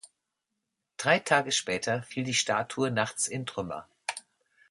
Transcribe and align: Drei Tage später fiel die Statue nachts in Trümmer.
Drei 0.97 1.19
Tage 1.19 1.51
später 1.51 2.01
fiel 2.01 2.23
die 2.23 2.33
Statue 2.33 2.89
nachts 2.89 3.27
in 3.27 3.45
Trümmer. 3.45 3.87